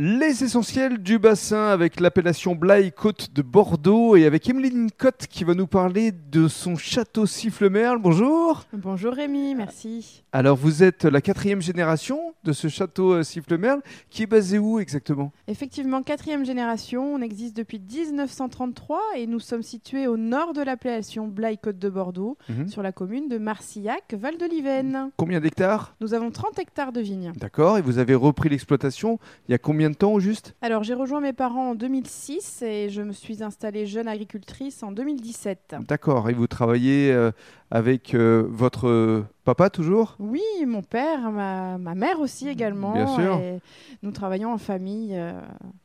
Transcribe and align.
Les 0.00 0.44
essentiels 0.44 0.98
du 0.98 1.18
bassin 1.18 1.66
avec 1.70 1.98
l'appellation 1.98 2.54
Blaye 2.54 2.92
Côte 2.92 3.32
de 3.34 3.42
Bordeaux 3.42 4.14
et 4.14 4.26
avec 4.26 4.48
Emeline 4.48 4.90
Cotte 4.96 5.26
qui 5.28 5.42
va 5.42 5.54
nous 5.54 5.66
parler 5.66 6.12
de 6.12 6.46
son 6.46 6.76
château 6.76 7.26
Sifflemerle. 7.26 7.98
Bonjour. 7.98 8.62
Bonjour 8.72 9.12
Rémi, 9.12 9.56
merci. 9.56 10.22
Alors 10.30 10.56
vous 10.56 10.84
êtes 10.84 11.02
la 11.04 11.20
quatrième 11.20 11.60
génération 11.60 12.32
de 12.44 12.52
ce 12.52 12.68
château 12.68 13.14
euh, 13.14 13.22
Sifflemerle 13.24 13.80
qui 14.08 14.22
est 14.22 14.26
basé 14.26 14.60
où 14.60 14.78
exactement? 14.78 15.32
Effectivement, 15.48 16.04
quatrième 16.04 16.44
génération, 16.46 17.14
on 17.14 17.20
existe 17.20 17.56
depuis 17.56 17.80
1933 17.80 19.00
et 19.16 19.26
nous 19.26 19.40
sommes 19.40 19.64
situés 19.64 20.06
au 20.06 20.16
nord 20.16 20.52
de 20.52 20.62
l'appellation 20.62 21.26
Blaye 21.26 21.58
Côte 21.58 21.80
de 21.80 21.88
Bordeaux, 21.88 22.38
Mhm. 22.48 22.68
sur 22.68 22.84
la 22.84 22.92
commune 22.92 23.28
de 23.28 23.38
Marcillac, 23.38 24.14
Val-de-Livenne. 24.14 25.10
Combien 25.16 25.40
d'hectares? 25.40 25.96
Nous 26.00 26.14
avons 26.14 26.30
30 26.30 26.56
hectares 26.60 26.92
de 26.92 27.00
vignes. 27.00 27.32
D'accord. 27.36 27.78
Et 27.78 27.82
vous 27.82 27.98
avez 27.98 28.14
repris 28.14 28.48
l'exploitation 28.48 29.18
il 29.48 29.52
y 29.52 29.54
a 29.54 29.58
combien 29.58 29.87
de 29.90 29.94
temps 29.94 30.12
au 30.12 30.20
juste? 30.20 30.54
Alors 30.62 30.82
j'ai 30.82 30.94
rejoint 30.94 31.20
mes 31.20 31.32
parents 31.32 31.70
en 31.70 31.74
2006 31.74 32.62
et 32.62 32.88
je 32.88 33.02
me 33.02 33.12
suis 33.12 33.42
installée 33.42 33.86
jeune 33.86 34.08
agricultrice 34.08 34.82
en 34.82 34.92
2017. 34.92 35.76
D'accord. 35.86 36.30
Et 36.30 36.34
vous 36.34 36.46
travaillez 36.46 37.12
euh, 37.12 37.30
avec 37.70 38.14
euh, 38.14 38.44
votre 38.48 39.24
papa 39.44 39.70
toujours? 39.70 40.16
Oui, 40.18 40.42
mon 40.66 40.82
père, 40.82 41.30
ma, 41.30 41.78
ma 41.78 41.94
mère 41.94 42.20
aussi 42.20 42.48
également. 42.48 42.92
Bien 42.92 43.06
sûr. 43.14 43.36
et 43.36 43.60
nous 44.02 44.10
travaillons 44.10 44.52
en 44.52 44.58
famille, 44.58 45.10
euh, 45.14 45.32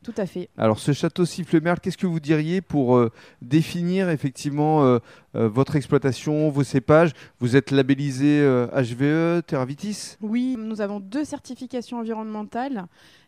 tout 0.02 0.14
à 0.16 0.26
fait. 0.26 0.48
Alors 0.56 0.78
ce 0.78 0.92
château 0.92 1.24
Sifflemerle, 1.24 1.80
qu'est-ce 1.80 1.98
que 1.98 2.06
vous 2.06 2.20
diriez 2.20 2.60
pour 2.60 2.96
euh, 2.96 3.10
définir 3.42 4.08
effectivement 4.08 4.98
votre 5.34 5.76
exploitation, 5.76 6.48
vos 6.50 6.64
cépages? 6.64 7.12
Vous 7.40 7.56
êtes 7.56 7.70
labellisé 7.70 8.40
HVE, 8.72 9.42
Terravitis 9.42 10.16
Oui, 10.20 10.56
nous 10.58 10.80
avons 10.80 11.00
deux 11.00 11.24
certifications 11.24 11.98
environnementales. 11.98 12.86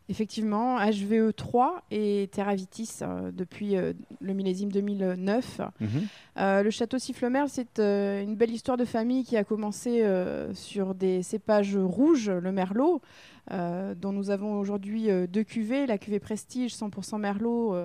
Effectivement, 0.09 0.79
HVE 0.79 1.33
3 1.35 1.83
et 1.91 2.29
Terravitis 2.31 2.91
euh, 3.03 3.33
depuis 3.33 3.77
euh, 3.77 3.93
le 4.21 4.35
millésime 4.35 4.71
2009. 4.71 5.61
Euh, 6.39 6.63
le 6.63 6.71
château 6.71 6.99
Sifflemerle, 6.99 7.49
c'est 7.49 7.81
une 7.81 8.37
belle 8.37 8.46
histoire 8.51 8.77
de 8.77 8.85
famille 8.85 9.25
qui 9.25 9.37
a 9.37 9.45
commencé 9.45 10.03
euh, 10.03 10.53
sur 10.55 10.95
des 10.95 11.23
cépages 11.23 11.77
rouges, 11.77 12.31
le 12.31 12.53
merlot, 12.53 13.01
euh, 13.51 13.95
dont 13.95 14.13
nous 14.13 14.31
avons 14.31 14.59
aujourd'hui 14.59 15.11
euh, 15.11 15.27
deux 15.27 15.45
cuvées. 15.45 15.87
La 15.87 15.99
cuvée 15.99 16.21
Prestige 16.21 16.75
100% 16.75 17.19
merlot, 17.19 17.77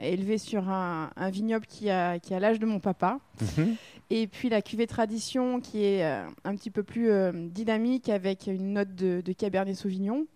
élevée 0.00 0.38
sur 0.38 0.68
un, 0.68 1.10
un 1.16 1.30
vignoble 1.30 1.66
qui 1.66 1.90
a, 1.90 2.18
qui 2.18 2.34
a 2.34 2.40
l'âge 2.40 2.58
de 2.58 2.66
mon 2.66 2.80
papa. 2.80 3.18
Et 4.10 4.26
puis 4.26 4.48
la 4.48 4.62
cuvée 4.62 4.86
Tradition 4.86 5.60
qui 5.60 5.84
est 5.84 6.04
un 6.04 6.54
petit 6.54 6.70
peu 6.70 6.82
plus 6.82 7.10
dynamique 7.50 8.08
avec 8.08 8.46
une 8.46 8.74
note 8.74 8.94
de, 8.94 9.20
de 9.24 9.32
Cabernet 9.32 9.74
Sauvignon. 9.74 10.26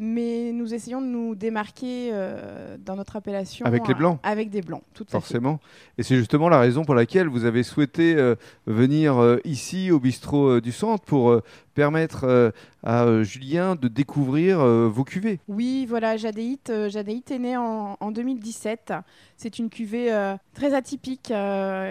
Mais 0.00 0.52
nous 0.52 0.74
essayons 0.74 1.00
de 1.00 1.06
nous 1.06 1.34
démarquer 1.34 2.10
euh, 2.12 2.76
dans 2.78 2.94
notre 2.94 3.16
appellation. 3.16 3.66
Avec 3.66 3.88
les 3.88 3.94
blancs. 3.94 4.20
Avec 4.22 4.48
des 4.48 4.62
blancs, 4.62 4.84
tout 4.94 5.02
à 5.02 5.06
fait. 5.06 5.10
Forcément. 5.10 5.58
Et 5.98 6.04
c'est 6.04 6.16
justement 6.16 6.48
la 6.48 6.60
raison 6.60 6.84
pour 6.84 6.94
laquelle 6.94 7.26
vous 7.26 7.44
avez 7.44 7.64
souhaité 7.64 8.14
euh, 8.14 8.36
venir 8.68 9.20
euh, 9.20 9.40
ici 9.44 9.90
au 9.90 9.98
bistrot 9.98 10.60
du 10.60 10.70
centre 10.70 11.04
pour 11.04 11.42
permettre 11.78 12.24
euh, 12.24 12.50
à 12.82 13.04
euh, 13.04 13.22
Julien 13.22 13.76
de 13.76 13.86
découvrir 13.86 14.58
euh, 14.58 14.88
vos 14.88 15.04
cuvées. 15.04 15.38
Oui, 15.46 15.86
voilà, 15.88 16.16
Jadéite, 16.16 16.72
Jadéite 16.88 17.30
est 17.30 17.38
né 17.38 17.56
en, 17.56 17.96
en 18.00 18.10
2017. 18.10 18.92
C'est 19.36 19.60
une 19.60 19.70
cuvée 19.70 20.10
très 20.54 20.74
atypique 20.74 21.32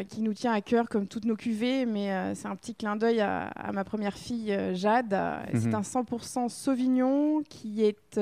qui 0.10 0.22
nous 0.22 0.34
tient 0.34 0.52
à 0.52 0.60
cœur 0.60 0.90
comme 0.90 1.08
toutes 1.08 1.24
nos 1.24 1.38
cuvées, 1.38 1.86
mais 1.86 2.36
c'est 2.36 2.48
un 2.50 2.56
petit 2.58 2.76
clin 2.76 2.98
d'œil 2.98 3.22
à, 3.22 3.48
à 3.48 3.72
ma 3.72 3.86
première 3.86 4.16
fille 4.16 4.54
Jade. 4.74 5.14
Euh, 5.14 5.38
C'est 5.54 5.68
Mhm. 5.68 5.76
un 5.76 5.82
100% 5.84 6.50
Sauvignon 6.50 7.42
qui 7.48 7.84
est 7.86 8.18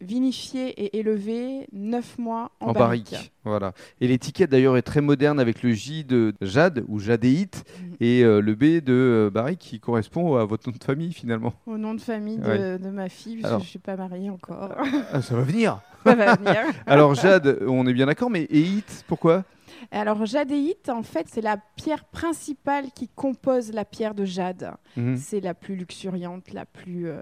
vinifié 0.00 0.68
et 0.70 0.98
élevé 0.98 1.66
9 1.72 2.18
mois 2.18 2.50
en, 2.60 2.68
En, 2.68 2.72
barrique. 2.72 3.32
Voilà. 3.44 3.72
Et 4.00 4.08
l'étiquette 4.08 4.50
d'ailleurs 4.50 4.76
est 4.76 4.82
très 4.82 5.00
moderne 5.00 5.38
avec 5.40 5.62
le 5.62 5.72
J 5.72 6.04
de 6.04 6.34
Jade 6.40 6.84
ou 6.88 6.98
Jadéite 6.98 7.64
Mhm. 7.80 7.96
et 8.00 8.22
euh, 8.24 8.40
le 8.40 8.54
B 8.54 8.82
de 8.84 8.92
euh, 8.92 9.30
barrique 9.30 9.60
qui 9.60 9.80
correspond 9.80 10.36
à 10.36 10.44
votre 10.44 10.68
nom 10.68 10.76
de 10.78 10.82
famille 10.84 11.12
finalement. 11.12 11.52
Au 11.66 11.76
nom 11.78 11.94
de 11.94 12.00
famille 12.00 12.38
de, 12.38 12.46
Ouais. 12.46 12.78
de 12.78 12.90
ma 12.90 13.08
fille, 13.08 13.34
puisque 13.34 13.46
Alors. 13.48 13.60
je 13.60 13.64
ne 13.64 13.68
suis 13.68 13.78
pas 13.78 13.96
mariée 13.96 14.30
encore. 14.30 14.70
Ah, 15.12 15.22
ça 15.22 15.34
va 15.34 15.42
venir. 15.42 15.80
Ça 16.04 16.14
va 16.14 16.34
venir. 16.36 16.54
Alors 16.86 17.14
Jade, 17.14 17.58
on 17.66 17.86
est 17.86 17.92
bien 17.92 18.06
d'accord, 18.06 18.30
mais 18.30 18.46
Eit, 18.50 18.84
pourquoi? 19.06 19.44
Alors, 19.90 20.26
jadéite, 20.26 20.88
en 20.88 21.02
fait, 21.02 21.26
c'est 21.30 21.40
la 21.40 21.56
pierre 21.76 22.04
principale 22.04 22.86
qui 22.94 23.08
compose 23.08 23.72
la 23.72 23.84
pierre 23.84 24.14
de 24.14 24.24
jade. 24.24 24.72
Mhm. 24.96 25.16
C'est 25.16 25.40
la 25.40 25.54
plus 25.54 25.76
luxuriante, 25.76 26.52
la 26.52 26.66
plus 26.66 27.08
euh, 27.08 27.20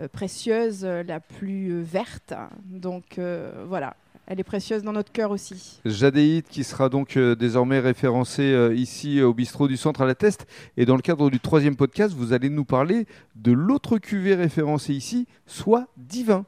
euh, 0.00 0.08
précieuse, 0.08 0.84
euh, 0.84 1.02
la 1.02 1.20
plus 1.20 1.80
verte. 1.80 2.34
Donc, 2.64 3.18
euh, 3.18 3.64
voilà. 3.68 3.96
Elle 4.30 4.40
est 4.40 4.44
précieuse 4.44 4.82
dans 4.82 4.92
notre 4.92 5.10
cœur 5.10 5.30
aussi. 5.30 5.80
Jadéite 5.86 6.48
qui 6.50 6.62
sera 6.62 6.90
donc 6.90 7.16
euh, 7.16 7.34
désormais 7.34 7.78
référencé 7.78 8.42
euh, 8.42 8.74
ici 8.74 9.22
au 9.22 9.32
bistrot 9.32 9.68
du 9.68 9.78
centre 9.78 10.02
à 10.02 10.06
la 10.06 10.14
Teste. 10.14 10.46
Et 10.76 10.84
dans 10.84 10.96
le 10.96 11.00
cadre 11.00 11.30
du 11.30 11.40
troisième 11.40 11.76
podcast, 11.76 12.12
vous 12.14 12.34
allez 12.34 12.50
nous 12.50 12.66
parler 12.66 13.06
de 13.36 13.52
l'autre 13.52 13.96
cuvée 13.96 14.34
référencée 14.34 14.92
ici, 14.92 15.26
soit 15.46 15.86
Divin. 15.96 16.44